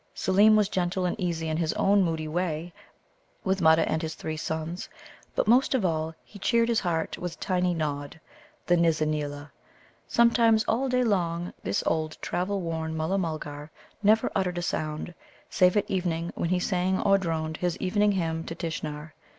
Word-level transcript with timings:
Seelem 0.15 0.55
was 0.55 0.67
gentle 0.67 1.05
and 1.05 1.15
easy 1.19 1.47
in 1.47 1.57
his 1.57 1.73
own 1.73 2.01
moody 2.01 2.27
way 2.27 2.73
with 3.43 3.61
Mutta 3.61 3.87
and 3.87 4.01
his 4.01 4.15
three 4.15 4.35
sons, 4.35 4.89
but, 5.35 5.47
most 5.47 5.75
of 5.75 5.85
all, 5.85 6.15
he 6.25 6.39
cheered 6.39 6.69
his 6.69 6.79
heart 6.79 7.19
with 7.19 7.39
tiny 7.39 7.75
Nod, 7.75 8.19
the 8.65 8.75
Nizza 8.75 9.05
neela. 9.05 9.51
Sometimes 10.07 10.65
all 10.67 10.89
day 10.89 11.03
long 11.03 11.53
this 11.61 11.83
old 11.85 12.17
travel 12.19 12.61
worn 12.61 12.97
Mulla 12.97 13.19
mulgar 13.19 13.69
never 14.01 14.31
uttered 14.33 14.57
a 14.57 14.63
sound, 14.63 15.13
save 15.51 15.77
at 15.77 15.87
evening, 15.87 16.31
when 16.33 16.49
he 16.49 16.59
sang 16.59 16.99
or 16.99 17.19
droned 17.19 17.57
his 17.57 17.77
evening 17.77 18.13
hymn 18.13 18.43
to 18.45 18.55
Tishnar. 18.55 19.13